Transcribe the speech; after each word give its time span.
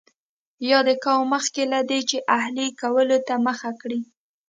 یاد 0.69 0.87
قوم 1.03 1.23
مخکې 1.33 1.63
له 1.71 1.79
دې 1.89 1.99
چې 2.09 2.17
اهلي 2.37 2.67
کولو 2.81 3.17
ته 3.27 3.33
مخه 3.45 3.69
کړي. 3.81 4.01